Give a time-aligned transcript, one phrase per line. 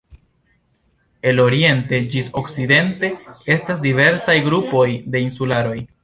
[1.31, 3.11] El oriente ĝis okcidente
[3.57, 5.77] estas diversaj grupoj de insularoj.